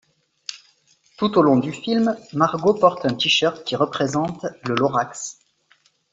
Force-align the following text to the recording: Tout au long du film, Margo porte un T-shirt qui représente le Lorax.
Tout 1.19 1.37
au 1.37 1.43
long 1.43 1.59
du 1.59 1.71
film, 1.71 2.17
Margo 2.33 2.73
porte 2.73 3.05
un 3.05 3.13
T-shirt 3.13 3.63
qui 3.63 3.75
représente 3.75 4.47
le 4.67 4.73
Lorax. 4.73 5.37